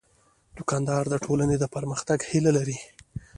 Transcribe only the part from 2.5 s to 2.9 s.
لري.